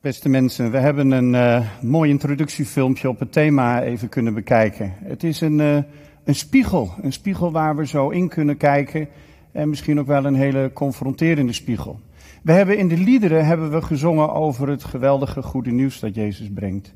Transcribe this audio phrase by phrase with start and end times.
[0.00, 4.94] Beste mensen, we hebben een uh, mooi introductiefilmpje op het thema even kunnen bekijken.
[4.96, 5.76] Het is een, uh,
[6.24, 9.08] een spiegel, een spiegel waar we zo in kunnen kijken
[9.52, 12.00] en misschien ook wel een hele confronterende spiegel.
[12.42, 16.50] We hebben in de liederen hebben we gezongen over het geweldige goede nieuws dat Jezus
[16.54, 16.94] brengt.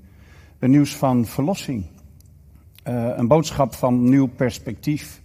[0.59, 1.87] Een nieuws van verlossing,
[2.89, 5.21] uh, een boodschap van nieuw perspectief,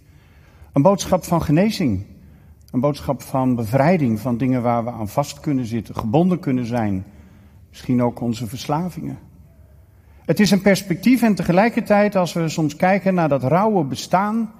[0.72, 2.04] een boodschap van genezing,
[2.70, 7.04] een boodschap van bevrijding van dingen waar we aan vast kunnen zitten, gebonden kunnen zijn.
[7.70, 9.18] Misschien ook onze verslavingen.
[10.24, 14.52] Het is een perspectief en tegelijkertijd als we soms kijken naar dat rauwe bestaan,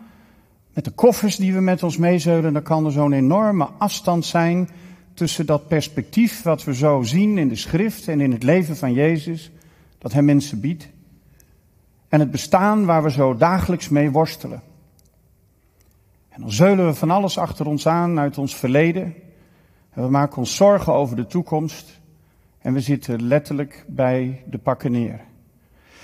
[0.75, 4.69] met de koffers die we met ons meezeulen, dan kan er zo'n enorme afstand zijn
[5.15, 8.93] tussen dat perspectief wat we zo zien in de schrift en in het leven van
[8.93, 9.51] Jezus,
[9.99, 10.89] dat Hij mensen biedt,
[12.09, 14.63] en het bestaan waar we zo dagelijks mee worstelen.
[16.29, 19.15] En dan zeulen we van alles achter ons aan uit ons verleden.
[19.91, 22.01] En we maken ons zorgen over de toekomst.
[22.61, 25.21] En we zitten letterlijk bij de pakken neer.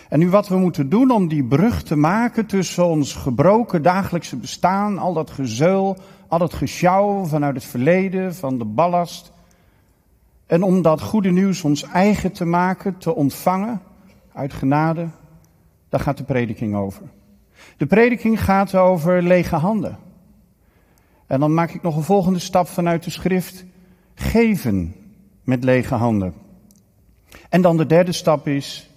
[0.08, 4.36] En nu wat we moeten doen om die brug te maken tussen ons gebroken dagelijkse
[4.36, 5.96] bestaan, al dat gezeul,
[6.28, 9.32] al dat gesjouw vanuit het verleden, van de ballast.
[10.46, 13.80] En om dat goede nieuws ons eigen te maken, te ontvangen,
[14.32, 15.08] uit genade,
[15.88, 17.02] daar gaat de prediking over.
[17.76, 19.98] De prediking gaat over lege handen.
[21.26, 23.64] En dan maak ik nog een volgende stap vanuit de schrift.
[24.14, 24.94] Geven
[25.42, 26.34] met lege handen.
[27.48, 28.90] En dan de derde stap is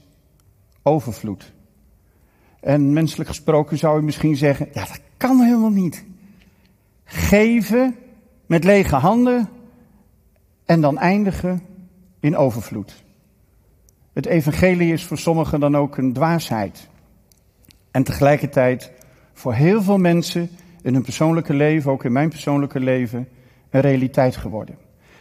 [0.83, 1.53] overvloed.
[2.59, 6.05] En menselijk gesproken zou je misschien zeggen, ja dat kan helemaal niet.
[7.03, 7.95] Geven
[8.45, 9.49] met lege handen
[10.65, 11.61] en dan eindigen
[12.19, 13.03] in overvloed.
[14.13, 16.87] Het evangelie is voor sommigen dan ook een dwaasheid.
[17.91, 18.91] En tegelijkertijd
[19.33, 20.49] voor heel veel mensen
[20.81, 23.27] in hun persoonlijke leven, ook in mijn persoonlijke leven,
[23.69, 24.77] een realiteit geworden.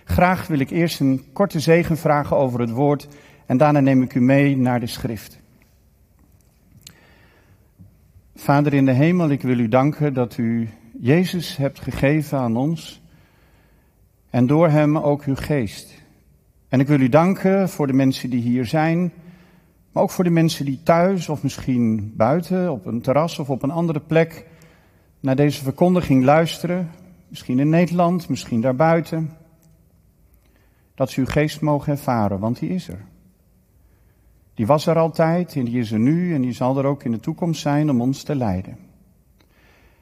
[0.08, 3.08] Graag wil ik eerst een korte zegen vragen over het woord
[3.46, 5.40] en daarna neem ik u mee naar de schrift.
[8.34, 10.68] Vader in de hemel, ik wil u danken dat u
[11.00, 13.02] Jezus hebt gegeven aan ons
[14.30, 16.02] en door hem ook uw geest.
[16.68, 19.12] En ik wil u danken voor de mensen die hier zijn,
[19.92, 23.62] maar ook voor de mensen die thuis of misschien buiten op een terras of op
[23.62, 24.46] een andere plek
[25.20, 26.90] naar deze verkondiging luisteren,
[27.28, 29.36] misschien in Nederland, misschien daarbuiten,
[30.98, 33.04] dat ze uw geest mogen ervaren, want die is er.
[34.54, 37.10] Die was er altijd en die is er nu en die zal er ook in
[37.10, 38.76] de toekomst zijn om ons te leiden.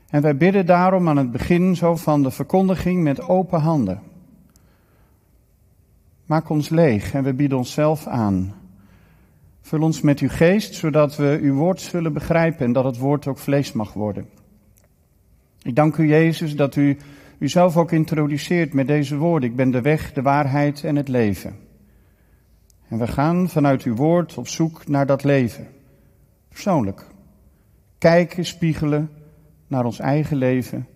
[0.09, 4.01] En wij bidden daarom aan het begin zo van de verkondiging met open handen.
[6.27, 8.55] Maak ons leeg en we bieden onszelf aan.
[9.61, 13.27] Vul ons met uw geest, zodat we uw woord zullen begrijpen en dat het woord
[13.27, 14.28] ook vlees mag worden.
[15.63, 16.97] Ik dank u, Jezus, dat u
[17.38, 19.50] uzelf ook introduceert met deze woorden.
[19.50, 21.56] Ik ben de weg, de waarheid en het leven.
[22.88, 25.69] En we gaan vanuit uw woord op zoek naar dat leven.
[26.48, 27.06] Persoonlijk.
[27.98, 29.10] Kijken, spiegelen
[29.66, 30.86] naar ons eigen leven.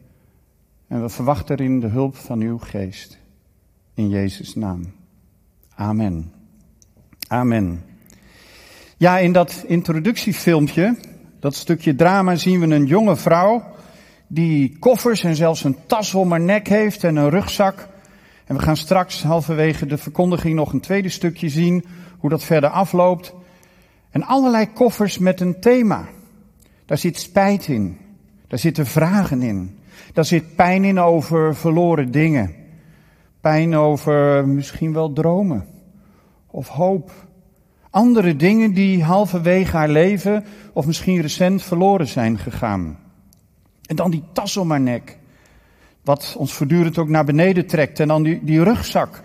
[0.89, 3.19] En we verwachten erin de hulp van uw geest.
[3.95, 4.93] In Jezus' naam.
[5.75, 6.33] Amen.
[7.29, 7.85] Amen.
[8.97, 10.97] Ja, in dat introductiefilmpje,
[11.41, 13.65] dat stukje drama, zien we een jonge vrouw
[14.33, 17.89] die koffers en zelfs een tas om haar nek heeft en een rugzak.
[18.45, 21.85] En we gaan straks halverwege de verkondiging nog een tweede stukje zien
[22.19, 23.35] hoe dat verder afloopt.
[24.11, 26.09] En allerlei koffers met een thema.
[26.87, 27.99] Daar zit spijt in.
[28.49, 29.79] Daar zitten vragen in.
[30.13, 32.55] Daar zit pijn in over verloren dingen.
[33.41, 35.67] Pijn over misschien wel dromen.
[36.47, 37.13] Of hoop.
[37.91, 42.99] Andere dingen die halverwege haar leven of misschien recent verloren zijn gegaan.
[43.91, 45.19] En dan die tas om haar nek.
[46.05, 48.01] Wat ons voortdurend ook naar beneden trekt.
[48.01, 49.23] En dan die, die rugzak.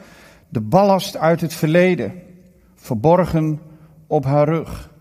[0.49, 2.13] De ballast uit het verleden.
[2.75, 3.59] Verborgen
[4.07, 4.93] op haar rug.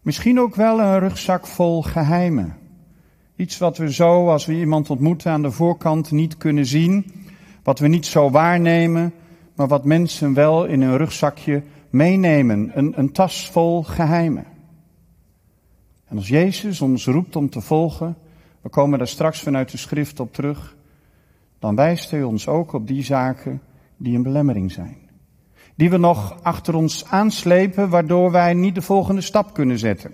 [0.00, 2.56] Misschien ook wel een rugzak vol geheimen.
[3.36, 7.12] Iets wat we zo, als we iemand ontmoeten aan de voorkant, niet kunnen zien.
[7.62, 9.12] Wat we niet zo waarnemen,
[9.56, 12.70] maar wat mensen wel in een rugzakje meenemen.
[12.74, 14.44] Een, een tas vol geheimen.
[16.08, 18.16] En als Jezus ons roept om te volgen,
[18.62, 20.76] we komen daar straks vanuit de schrift op terug.
[21.58, 23.60] Dan wijst hij ons ook op die zaken
[23.96, 24.96] die een belemmering zijn.
[25.74, 30.10] Die we nog achter ons aanslepen, waardoor wij niet de volgende stap kunnen zetten.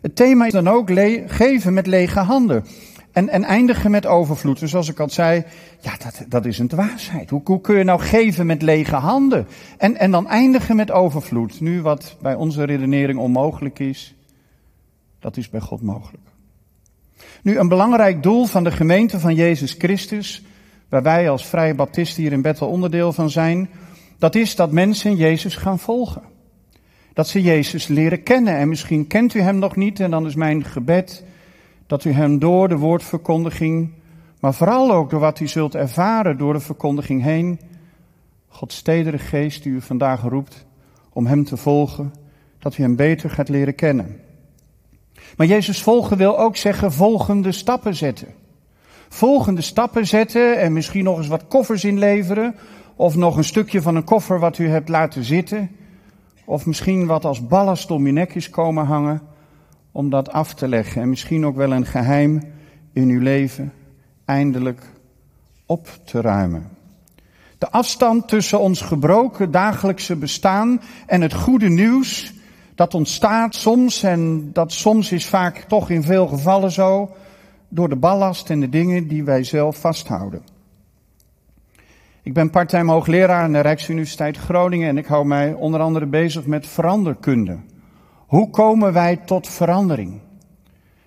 [0.00, 0.90] Het thema is dan ook
[1.26, 2.64] geven met lege handen.
[3.12, 4.58] En, en eindigen met overvloed.
[4.58, 5.44] Dus zoals ik al zei,
[5.80, 7.30] ja, dat, dat is een dwaasheid.
[7.30, 9.46] Hoe, hoe kun je nou geven met lege handen?
[9.78, 11.60] En, en dan eindigen met overvloed.
[11.60, 14.14] Nu wat bij onze redenering onmogelijk is,
[15.18, 16.24] dat is bij God mogelijk.
[17.42, 20.42] Nu, een belangrijk doel van de gemeente van Jezus Christus,
[20.88, 23.68] waar wij als Vrije Baptisten hier in Bethel onderdeel van zijn,
[24.18, 26.22] Dat is dat mensen Jezus gaan volgen.
[27.12, 28.56] Dat ze Jezus leren kennen.
[28.56, 30.00] En misschien kent u hem nog niet.
[30.00, 31.24] En dan is mijn gebed
[31.86, 33.92] dat u hem door de woordverkondiging,
[34.40, 37.60] maar vooral ook door wat u zult ervaren door de verkondiging heen,
[38.48, 40.66] Gods stedere geest die u vandaag roept
[41.12, 42.12] om hem te volgen,
[42.58, 44.20] dat u hem beter gaat leren kennen.
[45.36, 48.28] Maar Jezus volgen wil ook zeggen volgende stappen zetten.
[49.08, 52.54] Volgende stappen zetten en misschien nog eens wat koffers inleveren.
[52.96, 55.70] Of nog een stukje van een koffer wat u hebt laten zitten.
[56.44, 59.22] Of misschien wat als ballast om je nek is komen hangen.
[59.92, 61.02] Om dat af te leggen.
[61.02, 62.42] En misschien ook wel een geheim
[62.92, 63.72] in uw leven
[64.24, 64.82] eindelijk
[65.66, 66.68] op te ruimen.
[67.58, 72.32] De afstand tussen ons gebroken dagelijkse bestaan en het goede nieuws
[72.76, 77.10] dat ontstaat soms, en dat soms is vaak toch in veel gevallen zo,
[77.68, 80.42] door de ballast en de dingen die wij zelf vasthouden.
[82.22, 86.46] Ik ben parttime hoogleraar aan de Rijksuniversiteit Groningen en ik hou mij onder andere bezig
[86.46, 87.58] met veranderkunde.
[88.26, 90.20] Hoe komen wij tot verandering?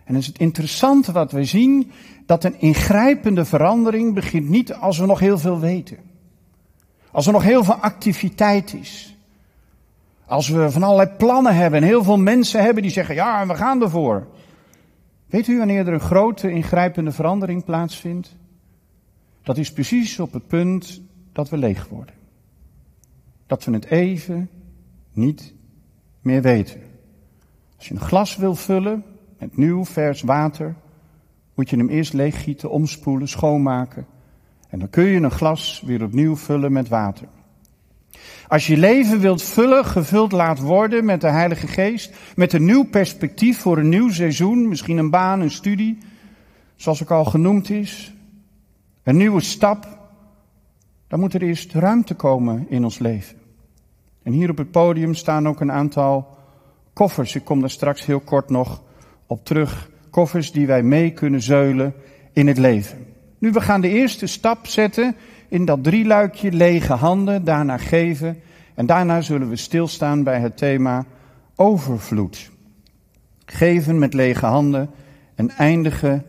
[0.04, 1.92] En is het interessante wat we zien,
[2.26, 5.98] dat een ingrijpende verandering begint niet als we nog heel veel weten.
[7.12, 9.19] Als er nog heel veel activiteit is.
[10.30, 13.56] Als we van allerlei plannen hebben en heel veel mensen hebben die zeggen, ja, we
[13.56, 14.28] gaan ervoor.
[15.26, 18.36] Weet u wanneer er een grote ingrijpende verandering plaatsvindt?
[19.44, 22.16] Dat is precies op het punt dat we leeg worden.
[23.48, 24.50] Dat we het even
[25.14, 25.54] niet
[26.22, 26.82] meer weten.
[27.78, 29.04] Als je een glas wil vullen
[29.40, 30.76] met nieuw vers water,
[31.56, 34.06] moet je hem eerst leeggieten, omspoelen, schoonmaken.
[34.70, 37.28] En dan kun je een glas weer opnieuw vullen met water.
[38.48, 42.84] Als je leven wilt vullen, gevuld laat worden met de Heilige Geest, met een nieuw
[42.84, 45.98] perspectief voor een nieuw seizoen, misschien een baan, een studie,
[46.76, 48.14] zoals ook al genoemd is,
[49.04, 49.98] een nieuwe stap,
[51.08, 53.38] dan moet er eerst ruimte komen in ons leven.
[54.24, 56.38] En hier op het podium staan ook een aantal
[56.94, 57.36] koffers.
[57.36, 58.84] Ik kom daar straks heel kort nog
[59.28, 59.90] op terug.
[60.10, 61.94] Koffers die wij mee kunnen zeulen
[62.34, 63.06] in het leven.
[63.38, 65.16] Nu, we gaan de eerste stap zetten
[65.50, 68.42] in dat drieluikje lege handen, daarna geven.
[68.76, 71.06] En daarna zullen we stilstaan bij het thema
[71.56, 72.50] overvloed.
[73.46, 74.90] Geven met lege handen
[75.36, 76.26] en eindigen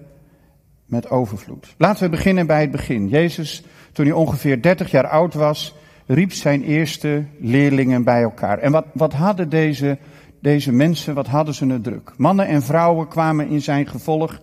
[0.86, 1.74] met overvloed.
[1.78, 3.08] Laten we beginnen bij het begin.
[3.08, 5.74] Jezus, toen hij ongeveer 30 jaar oud was,
[6.06, 8.58] riep zijn eerste leerlingen bij elkaar.
[8.58, 9.98] En wat, wat hadden deze,
[10.40, 12.12] deze mensen, wat hadden ze het druk?
[12.16, 14.40] Mannen en vrouwen kwamen in zijn gevolg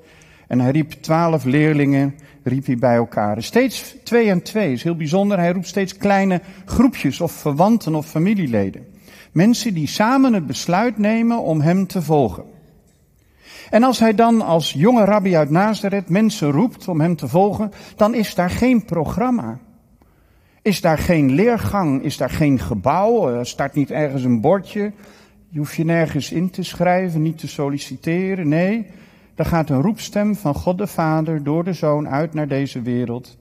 [0.47, 2.15] en hij riep twaalf leerlingen
[2.47, 3.43] riep hij bij elkaar.
[3.43, 5.37] Steeds twee en twee is heel bijzonder.
[5.37, 8.85] Hij roept steeds kleine groepjes of verwanten of familieleden.
[9.31, 12.43] Mensen die samen het besluit nemen om hem te volgen.
[13.69, 17.71] En als hij dan als jonge rabbi uit Nazareth mensen roept om hem te volgen,
[17.95, 19.59] dan is daar geen programma.
[20.61, 24.91] Is daar geen leergang, is daar geen gebouw, er staat niet ergens een bordje.
[25.49, 28.47] Je hoeft je nergens in te schrijven, niet te solliciteren.
[28.47, 28.85] Nee,
[29.37, 33.37] dan gaat een roepstem van God de Vader door de Zoon uit naar deze wereld.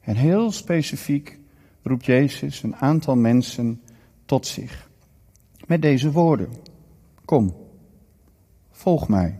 [0.00, 1.38] En heel specifiek
[1.82, 3.80] roept Jezus een aantal mensen
[4.24, 4.88] tot zich.
[5.66, 6.48] Met deze woorden.
[7.24, 7.54] Kom,
[8.70, 9.38] volg mij.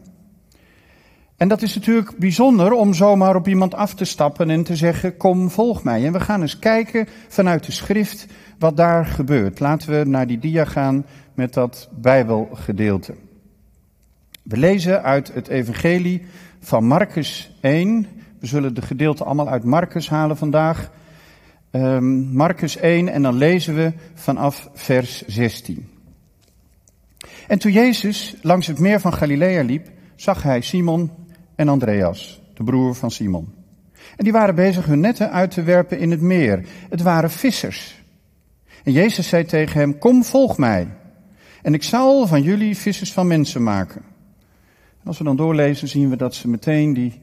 [1.36, 5.16] En dat is natuurlijk bijzonder om zomaar op iemand af te stappen en te zeggen,
[5.16, 6.06] kom, volg mij.
[6.06, 8.26] En we gaan eens kijken vanuit de schrift
[8.58, 9.60] wat daar gebeurt.
[9.60, 13.14] Laten we naar die dia gaan met dat Bijbelgedeelte.
[14.50, 16.22] We lezen uit het Evangelie
[16.60, 18.06] van Marcus 1.
[18.38, 20.90] We zullen de gedeelte allemaal uit Marcus halen vandaag.
[21.70, 25.88] Um, Marcus 1 en dan lezen we vanaf vers 16.
[27.46, 31.10] En toen Jezus langs het meer van Galilea liep, zag hij Simon
[31.54, 33.54] en Andreas, de broer van Simon.
[34.16, 36.64] En die waren bezig hun netten uit te werpen in het meer.
[36.88, 38.02] Het waren vissers.
[38.84, 40.88] En Jezus zei tegen hem, kom volg mij.
[41.62, 44.10] En ik zal van jullie vissers van mensen maken.
[45.04, 47.20] Als we dan doorlezen zien we dat ze meteen die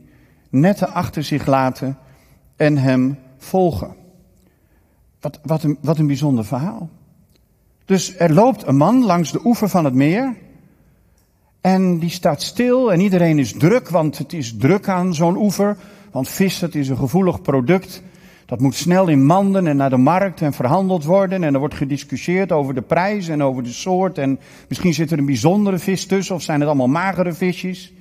[0.49, 1.97] netten achter zich laten
[2.55, 3.95] en hem volgen.
[5.19, 6.89] Wat, wat, een, wat een bijzonder verhaal.
[7.85, 10.35] Dus er loopt een man langs de oever van het meer.
[11.61, 15.77] En die staat stil en iedereen is druk, want het is druk aan zo'n oever.
[16.11, 18.01] Want vis, dat is een gevoelig product.
[18.47, 21.43] Dat moet snel in manden en naar de markt en verhandeld worden.
[21.43, 24.17] En er wordt gediscussieerd over de prijs en over de soort.
[24.17, 27.93] En misschien zit er een bijzondere vis tussen of zijn het allemaal magere visjes.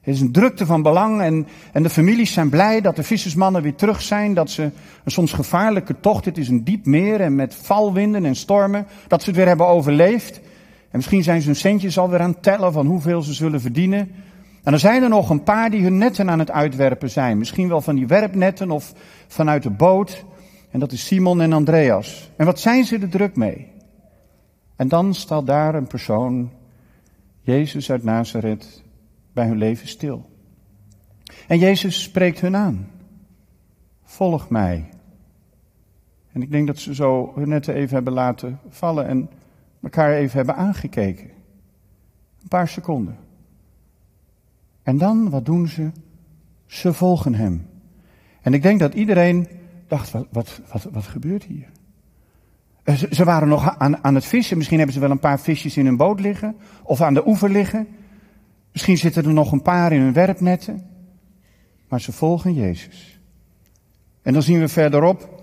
[0.00, 3.62] Het is een drukte van belang en, en de families zijn blij dat de vissersmannen
[3.62, 4.34] weer terug zijn.
[4.34, 4.62] Dat ze
[5.04, 9.22] een soms gevaarlijke tocht, het is een diep meer en met valwinden en stormen, dat
[9.22, 10.36] ze het weer hebben overleefd.
[10.90, 14.10] En misschien zijn ze hun centjes alweer aan het tellen van hoeveel ze zullen verdienen.
[14.62, 17.38] En dan zijn er nog een paar die hun netten aan het uitwerpen zijn.
[17.38, 18.92] Misschien wel van die werpnetten of
[19.26, 20.24] vanuit de boot.
[20.70, 22.30] En dat is Simon en Andreas.
[22.36, 23.72] En wat zijn ze er druk mee?
[24.76, 26.50] En dan staat daar een persoon,
[27.40, 28.82] Jezus uit Nazareth,
[29.32, 30.30] bij hun leven stil.
[31.48, 32.90] En Jezus spreekt hun aan.
[34.04, 34.88] Volg mij.
[36.32, 39.30] En ik denk dat ze zo hun net even hebben laten vallen en
[39.82, 41.30] elkaar even hebben aangekeken.
[42.42, 43.16] Een paar seconden.
[44.82, 45.90] En dan, wat doen ze?
[46.66, 47.66] Ze volgen hem.
[48.40, 49.48] En ik denk dat iedereen
[49.86, 51.68] dacht, wat, wat, wat, gebeurt hier?
[52.82, 54.56] Eh, ze, ze waren nog aan, aan het vissen.
[54.56, 56.56] Misschien hebben ze wel een paar visjes in hun boot liggen.
[56.82, 57.86] Of aan de oever liggen.
[58.72, 60.86] Misschien zitten er nog een paar in hun werpnetten.
[61.88, 63.20] Maar ze volgen Jezus.
[64.22, 65.42] En dan zien we verderop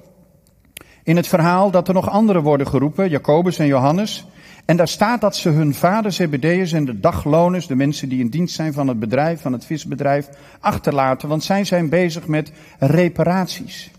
[1.03, 4.25] in het verhaal dat er nog anderen worden geroepen, Jacobus en Johannes.
[4.69, 8.29] En daar staat dat ze hun vaders Zebedeus en de dagloners, de mensen die in
[8.29, 11.29] dienst zijn van het bedrijf, van het visbedrijf, achterlaten.
[11.29, 13.91] Want zij zijn bezig met reparaties.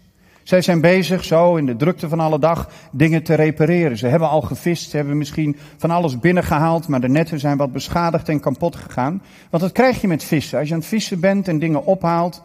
[0.42, 3.98] Zij zijn bezig zo in de drukte van alle dag dingen te repareren.
[3.98, 7.72] Ze hebben al gevist, ze hebben misschien van alles binnengehaald, maar de netten zijn wat
[7.72, 9.22] beschadigd en kapot gegaan.
[9.50, 10.58] Want dat krijg je met vissen.
[10.58, 12.42] Als je aan het vissen bent en dingen ophaalt,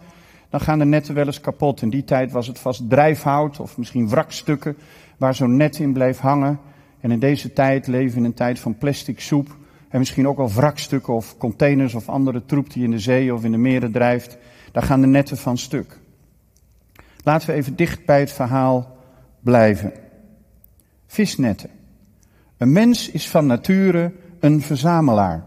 [0.49, 1.81] dan gaan de netten wel eens kapot.
[1.81, 4.77] In die tijd was het vast drijfhout of misschien wrakstukken
[5.17, 6.59] waar zo'n net in bleef hangen.
[7.05, 9.57] En in deze tijd leven we in een tijd van plastic soep.
[9.89, 13.43] En misschien ook wel wrakstukken of containers of andere troep die in de zee of
[13.43, 14.37] in de meren drijft.
[14.71, 15.99] Daar gaan de netten van stuk.
[17.23, 18.97] Laten we even dicht bij het verhaal
[19.39, 19.93] blijven.
[21.07, 21.69] Visnetten.
[22.57, 25.43] Een mens is van nature een verzamelaar.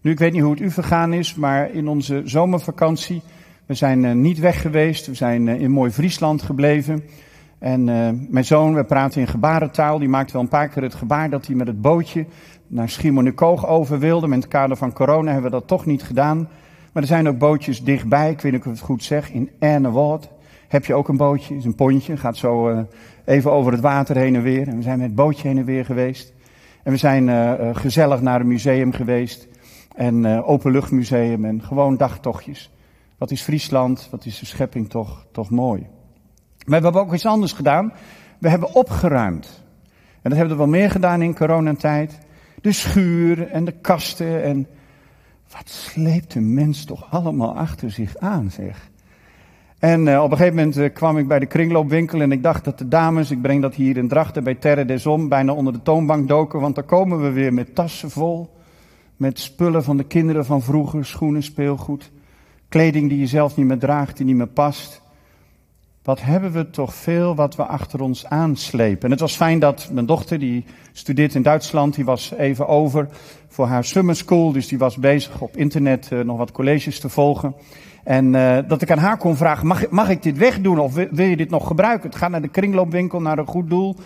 [0.00, 3.22] Nu, ik weet niet hoe het u vergaan is, maar in onze zomervakantie,
[3.66, 7.02] we zijn uh, niet weg geweest, we zijn uh, in mooi Friesland gebleven.
[7.60, 10.94] En uh, mijn zoon, we praten in gebarentaal, die maakte wel een paar keer het
[10.94, 12.26] gebaar dat hij met het bootje
[12.66, 14.26] naar Schiermonnikoog over wilde.
[14.26, 16.48] Met het kader van corona hebben we dat toch niet gedaan.
[16.92, 19.50] Maar er zijn ook bootjes dichtbij, ik weet niet of ik het goed zeg, in
[19.58, 20.30] Ernewoud
[20.68, 22.80] heb je ook een bootje, is een pontje, gaat zo uh,
[23.24, 24.68] even over het water heen en weer.
[24.68, 26.34] En we zijn met het bootje heen en weer geweest.
[26.82, 29.48] En we zijn uh, gezellig naar een museum geweest.
[29.94, 32.72] En openluchtmuseum en gewoon dagtochtjes.
[33.18, 35.86] Wat is Friesland, wat is de schepping toch, toch mooi.
[36.66, 37.92] Maar we hebben ook iets anders gedaan.
[38.38, 39.62] We hebben opgeruimd.
[40.22, 42.18] En dat hebben we wel meer gedaan in coronatijd.
[42.60, 44.66] De schuur en de kasten en...
[45.50, 48.90] Wat sleept de mens toch allemaal achter zich aan, zeg.
[49.78, 52.64] En uh, op een gegeven moment uh, kwam ik bij de kringloopwinkel en ik dacht
[52.64, 55.72] dat de dames, ik breng dat hier in Drachten bij Terre des Om, bijna onder
[55.72, 58.56] de toonbank doken, want daar komen we weer met tassen vol.
[59.16, 62.10] Met spullen van de kinderen van vroeger, schoenen, speelgoed,
[62.68, 64.99] kleding die je zelf niet meer draagt, die niet meer past.
[66.02, 69.04] Wat hebben we toch veel wat we achter ons aanslepen.
[69.04, 73.08] En het was fijn dat mijn dochter, die studeert in Duitsland, die was even over
[73.48, 77.08] voor haar summer school, dus die was bezig op internet uh, nog wat colleges te
[77.08, 77.54] volgen.
[78.04, 81.26] En uh, dat ik aan haar kon vragen, mag, mag ik dit wegdoen of wil,
[81.26, 82.08] je dit nog gebruiken?
[82.08, 83.96] Het gaat naar de kringloopwinkel, naar een goed doel.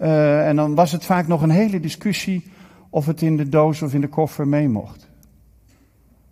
[0.00, 2.44] Uh, en dan was het vaak nog een hele discussie
[2.90, 5.10] of het in de doos of in de koffer mee mocht.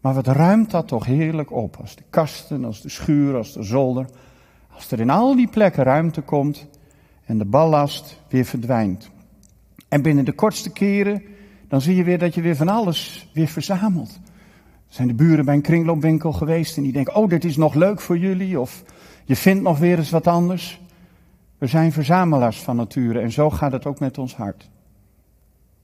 [0.00, 3.62] Maar wat ruimt dat toch heerlijk op, als de kasten, als de schuur, als de
[3.62, 4.06] zolder.
[4.74, 6.66] Als er in al die plekken ruimte komt
[7.24, 9.10] en de ballast weer verdwijnt.
[9.88, 11.22] En binnen de kortste keren,
[11.68, 14.20] dan zie je weer dat je weer van alles weer verzamelt
[14.90, 18.00] zijn de buren bij een kringloopwinkel geweest en die denken, oh, dit is nog leuk
[18.00, 18.84] voor jullie, of
[19.24, 20.80] je vindt nog weer eens wat anders.
[21.58, 24.70] We zijn verzamelaars van nature en zo gaat het ook met ons hart.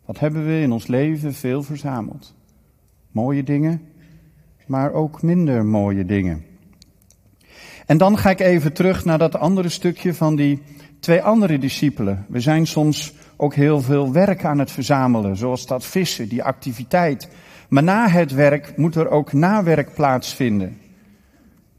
[0.05, 2.35] Wat hebben we in ons leven veel verzameld?
[3.11, 3.83] Mooie dingen,
[4.67, 6.45] maar ook minder mooie dingen.
[7.87, 10.63] En dan ga ik even terug naar dat andere stukje van die
[11.01, 12.27] twee andere discipelen.
[12.29, 17.29] We zijn soms ook heel veel werk aan het verzamelen, zoals dat vissen, die activiteit
[17.69, 20.79] maar na het werk moet er ook nawerk plaatsvinden.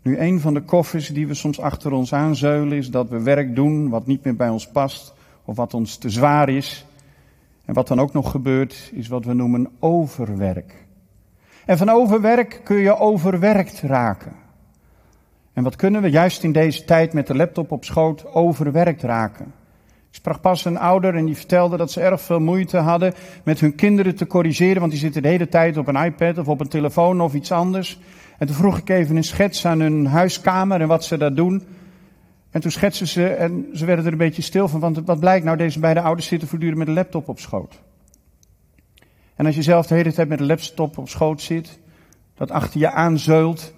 [0.02, 3.56] Nu, een van de koffers die we soms achter ons aanzeulen is dat we werk
[3.56, 5.14] doen wat niet meer bij ons past
[5.46, 6.86] of wat ons te zwaar is.
[7.66, 10.74] En wat dan ook nog gebeurt, is wat we noemen overwerk.
[11.66, 14.32] En van overwerk kun je overwerkt raken.
[15.58, 19.46] En wat kunnen we juist in deze tijd met de laptop op schoot overwerkt raken?
[19.86, 23.60] Ik sprak pas een ouder en die vertelde dat ze erg veel moeite hadden met
[23.60, 26.60] hun kinderen te corrigeren, want die zitten de hele tijd op een iPad of op
[26.60, 28.00] een telefoon of iets anders.
[28.38, 31.64] En toen vroeg ik even een schets aan hun huiskamer en wat ze daar doen.
[32.52, 35.46] En toen schetsen ze en ze werden er een beetje stil van, want wat blijkt
[35.46, 37.82] nou, deze beide ouders zitten voortdurend met een laptop op schoot.
[39.36, 41.80] En als je zelf de hele tijd met een laptop op schoot zit,
[42.36, 43.76] dat achter je aanzeult,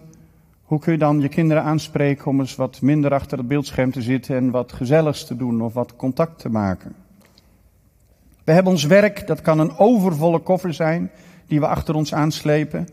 [0.69, 4.01] hoe kun je dan je kinderen aanspreken om eens wat minder achter het beeldscherm te
[4.01, 6.95] zitten en wat gezelligs te doen of wat contact te maken?
[8.43, 11.11] We hebben ons werk, dat kan een overvolle koffer zijn
[11.47, 12.87] die we achter ons aanslepen.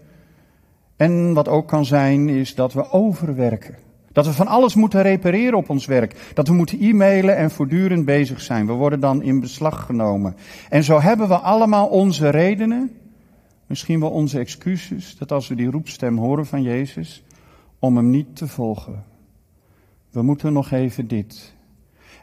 [0.96, 3.74] En wat ook kan zijn, is dat we overwerken.
[4.12, 6.30] Dat we van alles moeten repareren op ons werk.
[6.34, 8.66] Dat we moeten e-mailen en voortdurend bezig zijn.
[8.66, 10.36] We worden dan in beslag genomen.
[10.68, 12.90] En zo hebben we allemaal onze redenen,
[13.66, 17.24] misschien wel onze excuses, dat als we die roepstem horen van Jezus,
[17.86, 19.04] om hem niet te volgen.
[20.10, 21.54] We moeten nog even dit.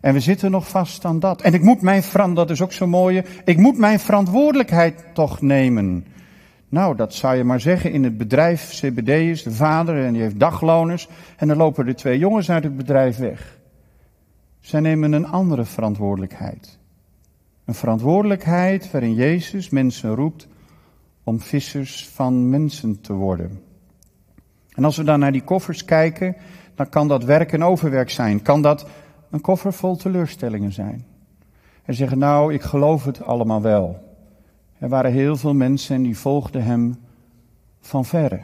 [0.02, 1.42] En we zitten nog vast aan dat.
[1.42, 2.04] En ik moet mijn,
[2.34, 6.06] dat is ook zo mooie, ik moet mijn verantwoordelijkheid toch nemen.
[6.70, 8.70] Nou, dat zou je maar zeggen in het bedrijf.
[8.70, 11.08] CBD is de vader en die heeft dagloners.
[11.38, 13.60] En dan lopen er twee jongens uit het bedrijf weg.
[14.60, 16.80] Zij nemen een andere verantwoordelijkheid.
[17.66, 20.48] Een verantwoordelijkheid waarin Jezus mensen roept
[21.24, 23.62] om vissers van mensen te worden.
[24.76, 26.36] En als we dan naar die koffers kijken,
[26.76, 28.42] dan kan dat werk en overwerk zijn.
[28.42, 28.88] Kan dat
[29.30, 31.06] een koffer vol teleurstellingen zijn.
[31.84, 34.12] En zeggen, nou, ik geloof het allemaal wel.
[34.78, 36.96] Er waren heel veel mensen en die volgden hem
[37.82, 38.42] van verre.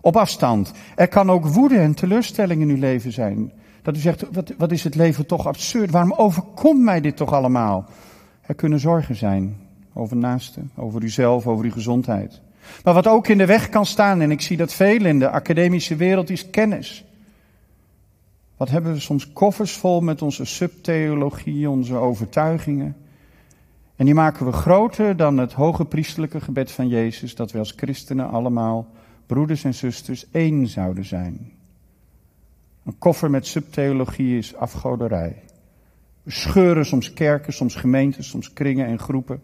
[0.00, 0.72] Op afstand.
[0.96, 3.52] Er kan ook woede en teleurstelling in uw leven zijn.
[3.82, 5.90] Dat u zegt, wat, wat is het leven toch absurd?
[5.90, 7.88] Waarom overkomt mij dit toch allemaal?
[8.40, 9.56] Er kunnen zorgen zijn
[9.92, 12.40] over naasten, over uzelf, over uw gezondheid.
[12.84, 15.30] Maar wat ook in de weg kan staan, en ik zie dat veel in de
[15.30, 17.04] academische wereld, is kennis.
[18.56, 22.96] Wat hebben we soms koffers vol met onze subtheologie, onze overtuigingen.
[23.96, 27.72] En die maken we groter dan het hoge priestelijke gebed van Jezus, dat we als
[27.76, 28.86] christenen allemaal,
[29.26, 31.52] broeders en zusters, één zouden zijn.
[32.84, 35.42] Een koffer met subtheologie is afgoderij.
[36.22, 39.42] We scheuren soms kerken, soms gemeenten, soms kringen en groepen.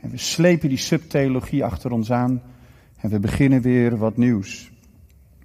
[0.00, 2.42] En we slepen die subtheologie achter ons aan
[2.96, 4.70] en we beginnen weer wat nieuws.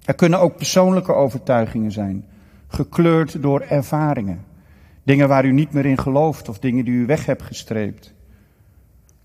[0.04, 2.24] Er kunnen ook persoonlijke overtuigingen zijn,
[2.68, 4.44] gekleurd door ervaringen.
[5.02, 8.14] Dingen waar u niet meer in gelooft of dingen die u weg hebt gestreept.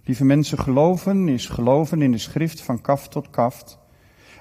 [0.04, 3.80] Lieve mensen, geloven is geloven in de schrift van kaft tot kaft.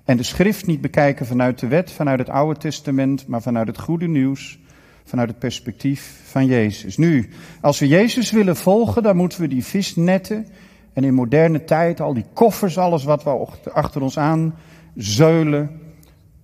[0.04, 3.78] En de schrift niet bekijken vanuit de wet, vanuit het Oude Testament, maar vanuit het
[3.78, 4.58] goede nieuws,
[5.04, 6.96] vanuit het perspectief van Jezus.
[6.96, 7.28] Nu,
[7.60, 10.46] als we Jezus willen volgen, dan moeten we die visnetten
[10.92, 14.54] en in moderne tijd al die koffers, alles wat we achter ons aan
[14.94, 15.80] zeulen,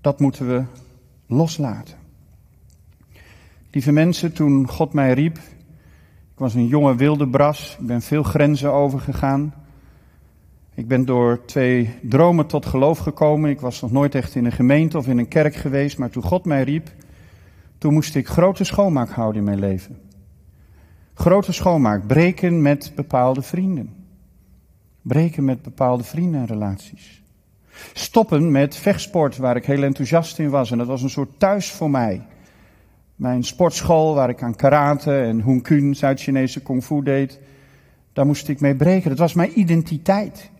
[0.01, 0.62] dat moeten we
[1.27, 1.94] loslaten.
[3.71, 5.38] Lieve mensen, toen God mij riep,
[6.37, 7.77] ik was een jonge wilde bras.
[7.81, 9.55] Ik ben veel grenzen overgegaan.
[10.75, 13.51] Ik ben door twee dromen tot geloof gekomen.
[13.51, 15.99] Ik was nog nooit echt in een gemeente of in een kerk geweest.
[15.99, 16.92] Maar toen God mij riep,
[17.79, 19.99] toen moest ik grote schoonmaak houden in mijn leven.
[21.14, 22.07] Grote schoonmaak.
[22.07, 24.06] Breken met bepaalde vrienden.
[25.07, 27.23] Breken met bepaalde vrienden en relaties.
[27.92, 30.71] Stoppen met vechtsport, waar ik heel enthousiast in was.
[30.71, 32.27] En dat was een soort thuis voor mij.
[33.16, 37.40] Mijn sportschool, waar ik aan karate en Hun Kun, Zuid-Chinese kung fu deed,
[38.12, 39.09] daar moest ik mee breken.
[39.09, 40.51] Dat was mijn identiteit.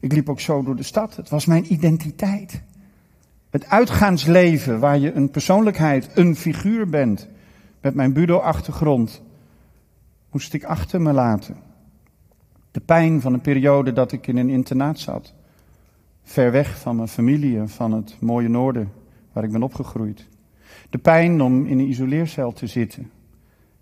[0.00, 1.16] Ik liep ook zo door de stad.
[1.16, 2.62] Het was mijn identiteit.
[3.50, 7.28] Het uitgaansleven, waar je een persoonlijkheid, een figuur bent,
[7.80, 9.22] met mijn budo-achtergrond,
[10.30, 11.65] moest ik achter me laten.
[12.76, 15.34] De pijn van een periode dat ik in een internaat zat.
[16.22, 18.92] Ver weg van mijn familie en van het mooie noorden
[19.32, 20.28] waar ik ben opgegroeid.
[20.90, 23.10] De pijn om in een isoleercel te zitten,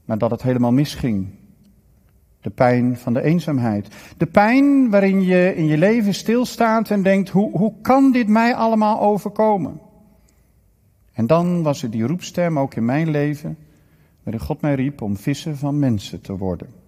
[0.04, 1.28] maar dat het helemaal misging.
[2.40, 3.88] De pijn van de eenzaamheid.
[4.16, 8.54] De pijn waarin je in je leven stilstaat en denkt, hoe, hoe kan dit mij
[8.54, 9.80] allemaal overkomen?
[11.12, 13.59] En dan was er die roepstem ook in mijn leven,
[14.22, 16.83] waarin God mij riep om vissen van mensen te worden.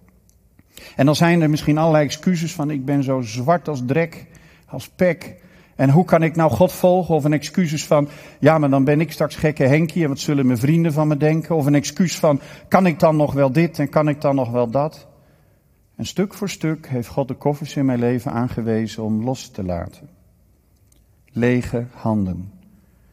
[0.95, 4.25] En dan zijn er misschien allerlei excuses van ik ben zo zwart als drek,
[4.65, 5.35] als pek.
[5.75, 7.15] En hoe kan ik nou God volgen?
[7.15, 8.09] Of een excuses van,
[8.39, 11.17] ja, maar dan ben ik straks gekke Henkie en wat zullen mijn vrienden van me
[11.17, 11.55] denken?
[11.55, 14.51] Of een excuus van, kan ik dan nog wel dit en kan ik dan nog
[14.51, 15.07] wel dat?
[15.95, 19.63] En stuk voor stuk heeft God de koffers in mijn leven aangewezen om los te
[19.63, 20.09] laten.
[21.31, 22.51] Lege handen.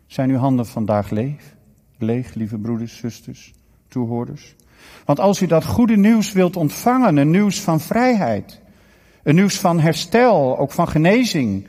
[0.07, 1.55] Zijn uw handen vandaag leeg?
[1.99, 3.55] Leeg, lieve broeders, zusters,
[3.89, 4.55] toehoorders?
[5.05, 8.61] Want als u dat goede nieuws wilt ontvangen, een nieuws van vrijheid,
[9.23, 11.67] een nieuws van herstel, ook van genezing,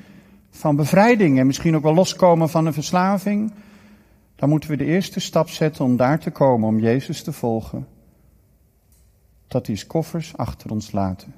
[0.52, 3.52] van bevrijding en misschien ook wel loskomen van een verslaving,
[4.36, 7.88] dan moeten we de eerste stap zetten om daar te komen, om Jezus te volgen.
[9.48, 11.34] Dat is koffers achter ons laten.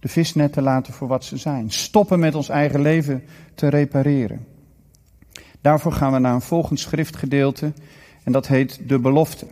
[0.00, 1.70] De visnetten laten voor wat ze zijn.
[1.70, 3.22] Stoppen met ons eigen leven
[3.54, 4.46] te repareren.
[5.60, 7.72] Daarvoor gaan we naar een volgend schriftgedeelte
[8.24, 9.46] en dat heet de belofte.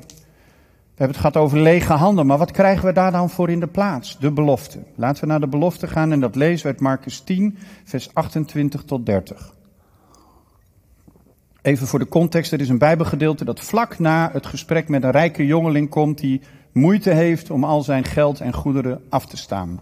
[0.97, 3.61] We hebben het gehad over lege handen, maar wat krijgen we daar dan voor in
[3.61, 4.19] de plaats?
[4.19, 4.79] De belofte.
[4.95, 8.83] Laten we naar de belofte gaan en dat lezen we uit Marcus 10, vers 28
[8.83, 9.55] tot 30.
[11.63, 15.11] Even voor de context, er is een bijbelgedeelte dat vlak na het gesprek met een
[15.11, 16.41] rijke jongeling komt die
[16.73, 19.81] moeite heeft om al zijn geld en goederen af te staan.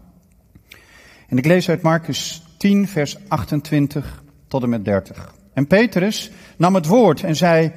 [1.29, 5.35] En ik lees uit Marcus 10, vers 28 tot en met 30.
[5.53, 7.73] En Petrus nam het woord en zei,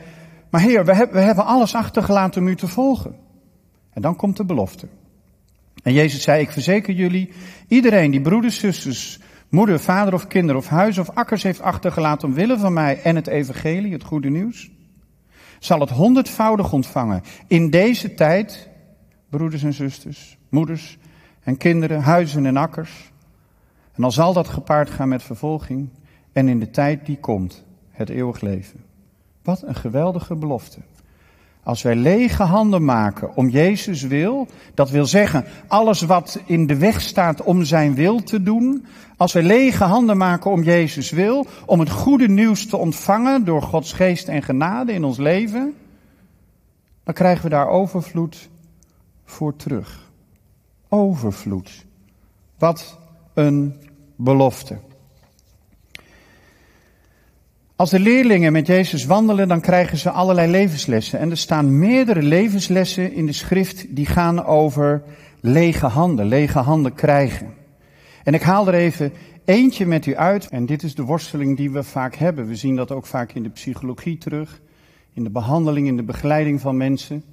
[0.50, 3.26] maar Heer, we, hebben, we hebben alles achtergelaten om u te volgen.
[3.97, 4.88] En dan komt de belofte.
[5.83, 7.29] En Jezus zei, ik verzeker jullie,
[7.67, 12.57] iedereen die broeders, zusters, moeder, vader of kinderen of huis of akkers heeft achtergelaten omwille
[12.57, 14.69] van mij en het evangelie, het goede nieuws,
[15.60, 18.69] zal het honderdvoudig ontvangen in deze tijd,
[19.29, 20.97] broeders en zusters, moeders
[21.43, 23.12] en kinderen, huizen en akkers.
[23.93, 25.89] En dan zal dat gepaard gaan met vervolging
[26.31, 28.79] en in de tijd die komt, het eeuwig leven.
[29.43, 30.79] Wat een geweldige belofte.
[31.67, 36.77] Als wij lege handen maken om Jezus wil, dat wil zeggen alles wat in de
[36.77, 38.86] weg staat om zijn wil te doen.
[39.17, 43.62] Als wij lege handen maken om Jezus wil, om het goede nieuws te ontvangen door
[43.62, 45.73] Gods geest en genade in ons leven,
[47.03, 48.49] dan krijgen we daar overvloed
[49.25, 50.12] voor terug.
[50.89, 51.86] Overvloed.
[52.58, 52.99] Wat
[53.34, 53.75] een
[54.15, 54.77] belofte.
[57.77, 61.19] Als de leerlingen met Jezus wandelen, dan krijgen ze allerlei levenslessen.
[61.19, 65.03] En er staan meerdere levenslessen in de schrift die gaan over
[65.39, 67.53] lege handen, lege handen krijgen.
[68.23, 69.13] En ik haal er even
[69.45, 70.47] eentje met u uit.
[70.47, 72.47] En dit is de worsteling die we vaak hebben.
[72.47, 74.61] We zien dat ook vaak in de psychologie terug,
[75.13, 77.23] in de behandeling, in de begeleiding van mensen.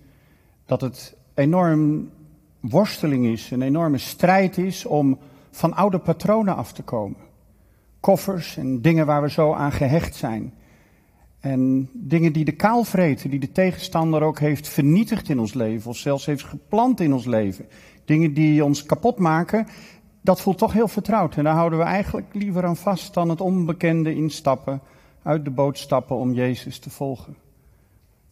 [0.67, 2.11] Dat het enorm
[2.61, 5.19] worsteling is, een enorme strijd is om
[5.51, 7.33] van oude patronen af te komen
[8.05, 10.55] koffers en dingen waar we zo aan gehecht zijn.
[11.41, 15.91] En dingen die de kaal vreten, die de tegenstander ook heeft vernietigd in ons leven,
[15.91, 17.67] of zelfs heeft geplant in ons leven.
[18.05, 19.67] Dingen die ons kapot maken,
[20.21, 21.37] dat voelt toch heel vertrouwd.
[21.37, 24.81] En daar houden we eigenlijk liever aan vast dan het onbekende instappen,
[25.23, 27.37] uit de boot stappen om Jezus te volgen.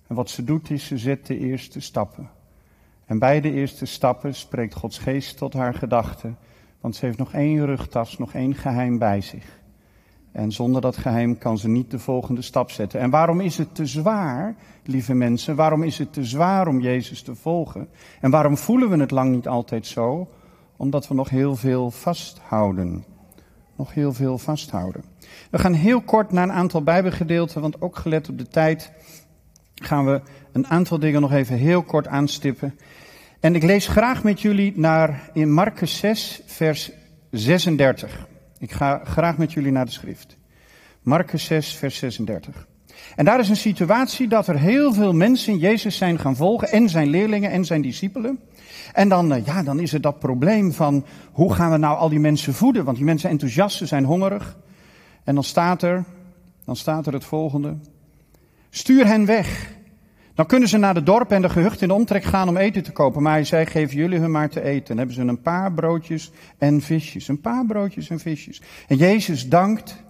[0.06, 2.30] En wat ze doet is, ze zet de eerste stappen.
[3.06, 6.38] En bij de eerste stappen spreekt Gods geest tot haar gedachten,
[6.80, 9.60] want ze heeft nog één rugtas, nog één geheim bij zich.
[10.32, 13.00] En zonder dat geheim kan ze niet de volgende stap zetten.
[13.00, 15.56] En waarom is het te zwaar, lieve mensen?
[15.56, 17.88] Waarom is het te zwaar om Jezus te volgen?
[18.20, 20.28] En waarom voelen we het lang niet altijd zo?
[20.76, 23.04] Omdat we nog heel veel vasthouden.
[23.76, 25.04] Nog heel veel vasthouden.
[25.50, 28.92] We gaan heel kort naar een aantal Bijbelgedeelten, want ook gelet op de tijd
[29.74, 30.20] gaan we
[30.52, 32.78] een aantal dingen nog even heel kort aanstippen.
[33.40, 36.90] En ik lees graag met jullie naar in Marcus 6, vers
[37.30, 38.30] 36.
[38.62, 40.36] Ik ga graag met jullie naar de schrift.
[41.00, 42.66] Marcus 6, vers 36.
[43.16, 46.88] En daar is een situatie dat er heel veel mensen Jezus zijn gaan volgen en
[46.88, 48.38] zijn leerlingen en zijn discipelen.
[48.92, 52.08] En dan, eh, ja, dan is er dat probleem van hoe gaan we nou al
[52.08, 52.84] die mensen voeden?
[52.84, 54.56] Want die mensen zijn enthousiast, zijn hongerig.
[55.24, 56.04] En dan staat er,
[56.64, 57.76] dan staat er het volgende.
[58.70, 59.72] Stuur hen weg.
[60.34, 62.82] Dan kunnen ze naar de dorp en de gehucht in de omtrek gaan om eten
[62.82, 63.22] te kopen.
[63.22, 64.86] Maar hij zei, geef jullie hun maar te eten.
[64.86, 67.28] Dan hebben ze een paar broodjes en visjes.
[67.28, 68.62] Een paar broodjes en visjes.
[68.88, 70.04] En Jezus dankt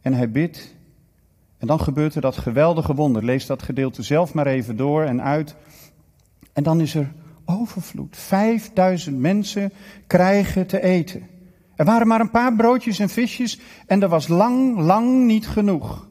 [0.00, 0.74] en hij bidt.
[1.58, 3.24] En dan gebeurt er dat geweldige wonder.
[3.24, 5.54] Lees dat gedeelte zelf maar even door en uit.
[6.52, 7.12] En dan is er
[7.44, 8.16] overvloed.
[8.16, 9.72] Vijfduizend mensen
[10.06, 11.26] krijgen te eten.
[11.76, 16.08] Er waren maar een paar broodjes en visjes en er was lang, lang niet genoeg.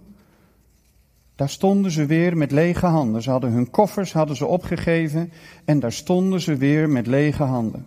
[1.36, 3.22] Daar stonden ze weer met lege handen.
[3.22, 5.32] Ze hadden hun koffers hadden ze opgegeven
[5.66, 7.86] en daar stonden ze weer met lege handen.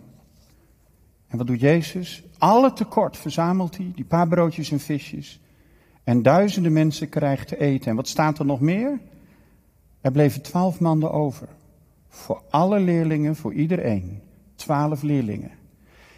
[1.27, 2.23] En wat doet Jezus?
[2.37, 5.41] Alle tekort verzamelt hij, die paar broodjes en visjes.
[6.03, 7.89] En duizenden mensen krijgen te eten.
[7.89, 8.99] En wat staat er nog meer?
[10.01, 11.47] Er bleven twaalf mannen over.
[12.07, 14.21] Voor alle leerlingen, voor iedereen.
[14.55, 15.51] Twaalf leerlingen.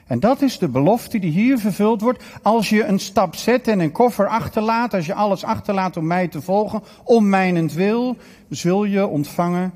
[0.09, 2.23] En dat is de belofte die hier vervuld wordt.
[2.41, 6.27] Als je een stap zet en een koffer achterlaat, als je alles achterlaat om mij
[6.27, 8.17] te volgen, om mijnentwil,
[8.49, 9.71] zul je ontvangen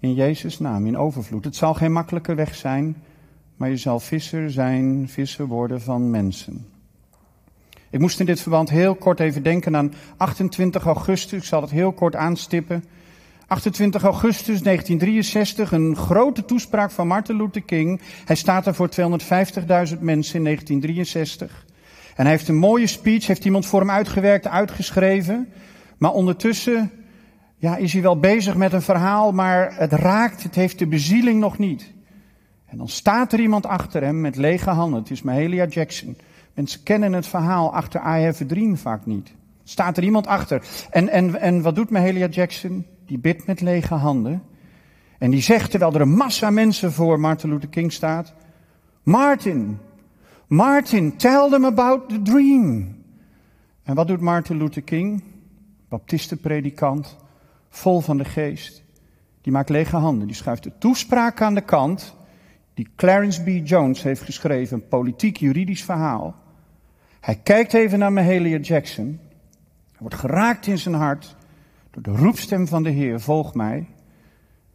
[0.00, 1.44] in Jezus' naam, in overvloed.
[1.44, 2.96] Het zal geen makkelijke weg zijn,
[3.56, 6.66] maar je zal visser zijn, visser worden van mensen.
[7.90, 11.38] Ik moest in dit verband heel kort even denken aan 28 augustus.
[11.38, 12.84] Ik zal het heel kort aanstippen.
[13.52, 18.00] 28 augustus 1963, een grote toespraak van Martin Luther King.
[18.24, 18.96] Hij staat er voor 250.000
[20.00, 21.66] mensen in 1963.
[22.16, 25.48] En hij heeft een mooie speech, heeft iemand voor hem uitgewerkt, uitgeschreven.
[25.98, 26.90] Maar ondertussen
[27.56, 31.40] ja, is hij wel bezig met een verhaal, maar het raakt, het heeft de bezieling
[31.40, 31.92] nog niet.
[32.66, 35.00] En dan staat er iemand achter hem met lege handen.
[35.00, 36.16] Het is Mahalia Jackson.
[36.54, 39.32] Mensen kennen het verhaal achter I Have a Dream vaak niet.
[39.64, 40.62] Staat er iemand achter.
[40.90, 42.86] En, en, en wat doet Mahalia Jackson?
[43.12, 44.42] Die bidt met lege handen.
[45.18, 48.34] En die zegt, terwijl er een massa mensen voor Martin Luther King staat,
[49.02, 49.78] Martin,
[50.46, 52.96] Martin, tell them about the dream.
[53.82, 55.22] En wat doet Martin Luther King?
[55.88, 57.16] Baptistenpredikant,
[57.68, 58.82] vol van de geest.
[59.40, 60.26] Die maakt lege handen.
[60.26, 62.14] Die schuift de toespraak aan de kant.
[62.74, 63.66] Die Clarence B.
[63.66, 64.76] Jones heeft geschreven.
[64.76, 66.34] Een politiek-juridisch verhaal.
[67.20, 69.20] Hij kijkt even naar Mahalia Jackson.
[69.90, 71.36] Hij wordt geraakt in zijn hart
[71.92, 73.86] door de roepstem van de Heer, volg mij.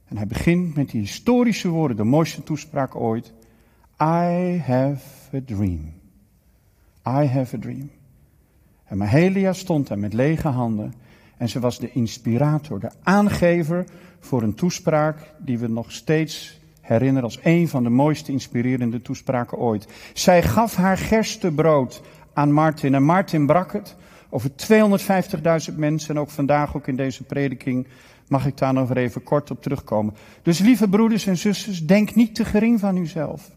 [0.08, 3.34] En hij begint met die historische woorden, de mooiste toespraak ooit.
[4.02, 5.94] I have a dream.
[7.08, 7.90] I have a dream.
[8.86, 10.94] En Mahelia stond daar met lege handen.
[11.38, 13.86] En ze was de inspirator, de aangever
[14.20, 19.58] voor een toespraak die we nog steeds herinneren als een van de mooiste inspirerende toespraken
[19.58, 19.88] ooit.
[20.14, 22.02] Zij gaf haar gerstebrood
[22.34, 23.96] aan Martin en Martin brak het
[24.30, 24.50] over
[25.70, 27.88] 250.000 mensen en ook vandaag ook in deze prediking
[28.28, 30.14] mag ik daar nog even kort op terugkomen.
[30.42, 33.52] Dus lieve broeders en zusters, denk niet te gering van uzelf.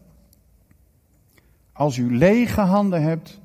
[1.73, 3.39] Als u lege handen hebt,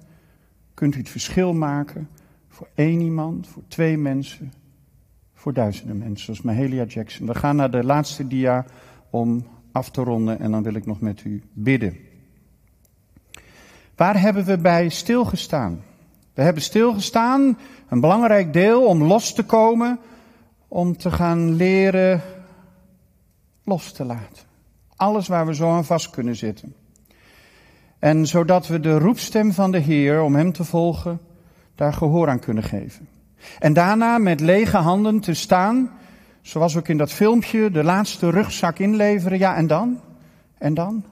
[0.74, 2.08] kunt u het verschil maken
[2.48, 4.52] voor één iemand, voor twee mensen,
[5.34, 7.26] voor duizenden mensen, zoals Mahalia Jackson.
[7.26, 8.64] We gaan naar de laatste dia
[9.10, 11.96] om af te ronden en dan wil ik nog met u bidden.
[13.96, 15.80] Waar hebben we bij stilgestaan?
[16.36, 19.98] We hebben stilgestaan, een belangrijk deel om los te komen,
[20.68, 22.20] om te gaan leren
[23.64, 24.44] los te laten.
[24.96, 26.74] Alles waar we zo aan vast kunnen zitten.
[27.98, 31.20] En zodat we de roepstem van de Heer om Hem te volgen,
[31.74, 33.08] daar gehoor aan kunnen geven.
[33.58, 35.90] En daarna met lege handen te staan,
[36.40, 39.38] zoals ook in dat filmpje, de laatste rugzak inleveren.
[39.38, 40.00] Ja, en dan?
[40.58, 41.04] En dan?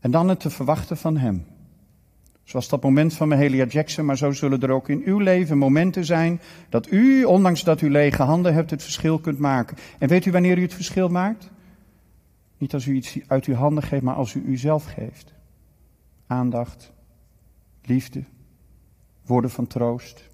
[0.00, 1.55] En dan het te verwachten van Hem.
[2.46, 6.04] Zoals dat moment van Mahalia Jackson, maar zo zullen er ook in uw leven momenten
[6.04, 9.76] zijn dat u, ondanks dat u lege handen hebt, het verschil kunt maken.
[9.98, 11.50] En weet u wanneer u het verschil maakt?
[12.58, 15.34] Niet als u iets uit uw handen geeft, maar als u uzelf geeft.
[16.26, 16.92] Aandacht,
[17.82, 18.24] liefde,
[19.24, 20.28] woorden van troost,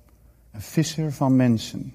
[0.51, 1.95] een visser van mensen.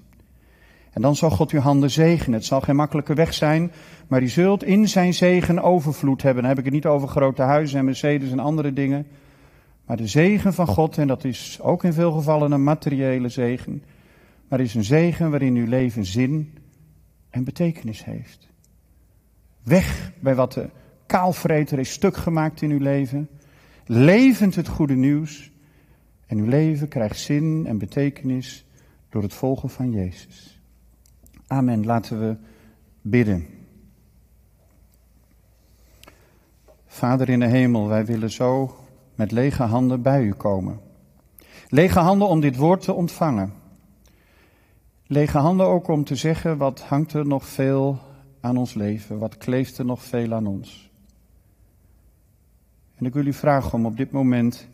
[0.90, 2.38] En dan zal God uw handen zegenen.
[2.38, 3.72] Het zal geen makkelijke weg zijn,
[4.08, 6.42] maar u zult in zijn zegen overvloed hebben.
[6.42, 9.06] Dan heb ik het niet over grote huizen en Mercedes en andere dingen.
[9.88, 13.82] Maar de zegen van God, en dat is ook in veel gevallen een materiële zegen,
[14.48, 16.58] maar is een zegen waarin uw leven zin
[17.30, 18.48] en betekenis heeft.
[19.62, 20.70] Weg bij wat de
[21.06, 23.28] kaalvreter is stuk gemaakt in uw leven.
[23.86, 25.50] Levend het goede nieuws.
[26.26, 28.64] En uw leven krijgt zin en betekenis
[29.08, 30.60] door het volgen van Jezus.
[31.46, 31.84] Amen.
[31.84, 32.36] Laten we
[33.00, 33.46] bidden.
[36.86, 38.76] Vader in de hemel, wij willen zo
[39.18, 40.80] met lege handen bij u komen.
[41.68, 43.52] Lege handen om dit woord te ontvangen.
[45.06, 47.98] Lege handen ook om te zeggen wat hangt er nog veel
[48.40, 50.90] aan ons leven, wat kleeft er nog veel aan ons.
[52.94, 54.68] En ik wil u vragen om op dit moment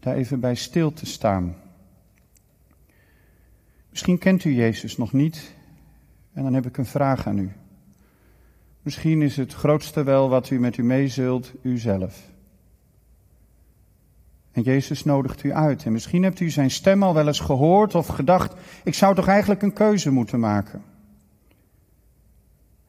[0.00, 1.56] daar even bij stil te staan.
[3.90, 5.54] Misschien kent u Jezus nog niet
[6.32, 7.52] en dan heb ik een vraag aan u.
[8.82, 12.30] Misschien is het grootste wel wat u met u mee zult, uzelf.
[14.52, 15.84] En Jezus nodigt u uit.
[15.84, 19.28] En misschien hebt u zijn stem al wel eens gehoord of gedacht, ik zou toch
[19.28, 20.82] eigenlijk een keuze moeten maken.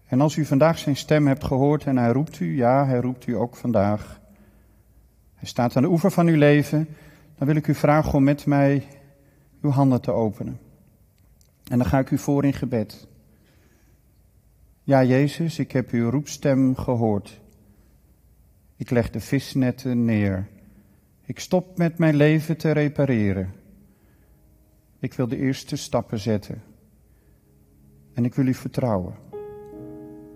[0.06, 3.28] En als u vandaag zijn stem hebt gehoord en hij roept u, ja, hij roept
[3.28, 4.20] u ook vandaag.
[5.36, 6.88] Hij staat aan de oever van uw leven,
[7.38, 8.88] dan wil ik u vragen om met mij
[9.62, 10.60] uw handen te openen.
[11.68, 13.08] En dan ga ik u voor in gebed.
[14.84, 17.42] Ja, Jezus, ik heb uw roepstem gehoord.
[18.78, 20.48] Ik leg de visnetten neer.
[21.32, 23.54] Ik stop met mijn leven te repareren.
[25.00, 26.62] Ik wil de eerste stappen zetten.
[28.14, 29.14] En ik wil u vertrouwen.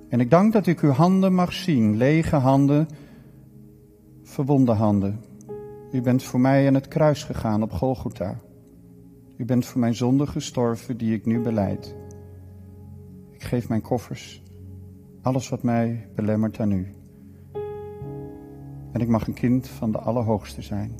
[0.10, 2.88] En ik dank dat ik uw handen mag zien, lege handen,
[4.23, 5.19] verwonde handen.
[5.91, 8.39] U bent voor mij aan het kruis gegaan op Golgotha.
[9.38, 11.95] U bent voor mijn zonde gestorven die ik nu beleid.
[13.31, 14.43] Ik geef mijn koffers,
[15.21, 17.04] alles wat mij belemmert aan u.
[18.95, 20.91] En ik mag een kind van de Allerhoogste zijn,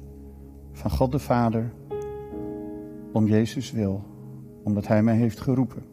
[0.72, 1.74] van God de Vader,
[3.12, 4.04] om Jezus wil,
[4.64, 5.84] omdat Hij mij heeft geroepen.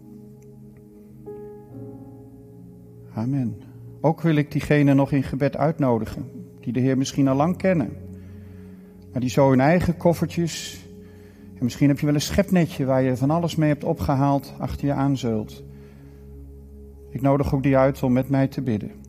[3.14, 3.56] Amen.
[4.00, 7.92] Ook wil ik diegenen nog in gebed uitnodigen, die de Heer misschien al lang kennen,
[9.12, 10.86] maar die zo hun eigen koffertjes,
[11.54, 14.86] en misschien heb je wel een schepnetje waar je van alles mee hebt opgehaald, achter
[14.86, 15.64] je aan zult.
[17.10, 19.01] Ik nodig ook die uit om met mij te bidden.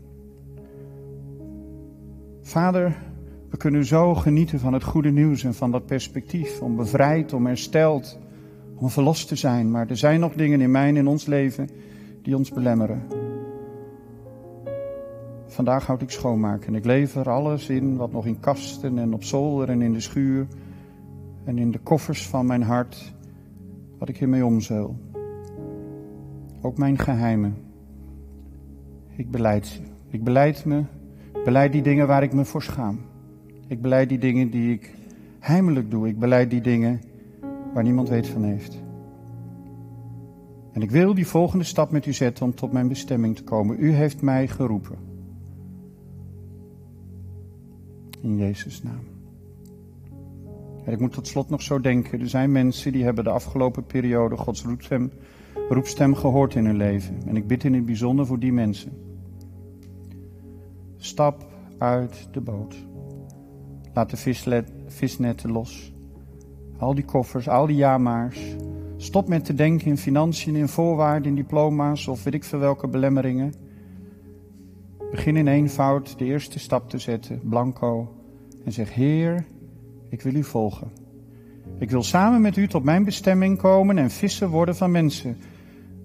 [2.46, 2.96] Vader,
[3.50, 6.62] we kunnen zo genieten van het goede nieuws en van dat perspectief.
[6.62, 8.20] Om bevrijd, om hersteld,
[8.76, 9.72] om verlost te zijn.
[9.72, 11.70] Maar er zijn nog dingen in mijn in ons leven
[12.22, 13.02] die ons belemmeren.
[15.46, 19.24] Vandaag houd ik schoonmaken en ik lever alles in wat nog in kasten en op
[19.24, 20.48] zolder en in de schuur
[21.44, 23.14] en in de koffers van mijn hart,
[23.98, 24.96] wat ik hiermee omzeul.
[26.62, 27.56] Ook mijn geheimen.
[29.16, 29.80] Ik beleid ze.
[30.10, 30.84] Ik beleid me
[31.44, 33.00] beleid die dingen waar ik me voor schaam.
[33.68, 34.96] Ik beleid die dingen die ik
[35.40, 36.08] heimelijk doe.
[36.08, 37.02] Ik beleid die dingen
[37.74, 38.82] waar niemand weet van heeft.
[40.72, 43.76] En ik wil die volgende stap met u zetten om tot mijn bestemming te komen.
[43.80, 44.98] U heeft mij geroepen.
[48.22, 49.12] In Jezus' naam.
[50.86, 52.20] En ik moet tot slot nog zo denken.
[52.20, 55.12] Er zijn mensen die hebben de afgelopen periode Gods roepstem,
[55.70, 57.18] roepstem gehoord in hun leven.
[57.26, 58.92] En ik bid in het bijzonder voor die mensen.
[61.04, 61.46] Stap
[61.78, 62.76] uit de boot.
[63.94, 65.94] Laat de visnetten los.
[66.78, 68.56] Al die koffers, al die jamaars.
[68.98, 72.88] Stop met te denken in financiën, in voorwaarden, in diploma's of weet ik veel welke
[72.88, 73.54] belemmeringen.
[75.12, 78.16] Begin in eenvoud de eerste stap te zetten, blanco.
[78.66, 79.46] En zeg, Heer,
[80.10, 80.92] ik wil u volgen.
[81.80, 85.38] Ik wil samen met u tot mijn bestemming komen en vissen worden van mensen.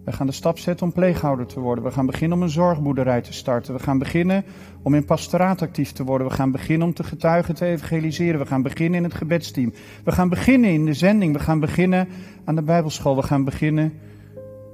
[0.09, 1.85] We gaan de stap zetten om pleeghouder te worden.
[1.85, 3.75] We gaan beginnen om een zorgboerderij te starten.
[3.75, 4.45] We gaan beginnen
[4.83, 6.27] om in pastoraat actief te worden.
[6.27, 8.41] We gaan beginnen om te getuigen, te evangeliseren.
[8.41, 9.73] We gaan beginnen in het gebedsteam.
[10.05, 11.33] We gaan beginnen in de zending.
[11.33, 12.09] We gaan beginnen
[12.45, 13.17] aan de Bijbelschool.
[13.17, 13.93] We gaan beginnen.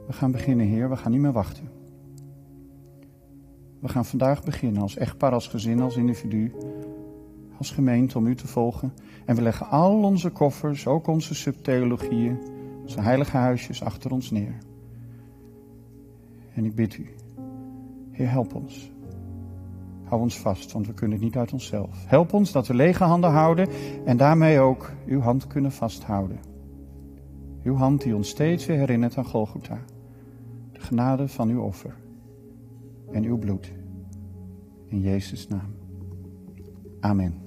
[0.07, 0.91] We gaan beginnen, Heer.
[0.91, 1.69] We gaan niet meer wachten.
[3.81, 6.53] We gaan vandaag beginnen als echtpaar, als gezin, als individu,
[7.59, 8.93] als gemeente om u te volgen.
[9.25, 12.39] En we leggen al onze koffers, ook onze subtheologieën,
[12.83, 14.73] onze heilige huisjes achter ons neer.
[16.55, 17.09] En ik bid u,
[18.11, 18.93] Heer, help ons.
[20.05, 22.05] Hou ons vast, want we kunnen het niet uit onszelf.
[22.07, 23.69] Help ons dat we lege handen houden
[24.05, 26.39] en daarmee ook uw hand kunnen vasthouden.
[27.63, 29.79] Uw hand die ons steeds weer herinnert aan Golgotha.
[30.73, 31.95] De genade van uw offer
[33.13, 33.73] en uw bloed.
[34.87, 35.75] In Jezus' naam.
[37.01, 37.44] Amen.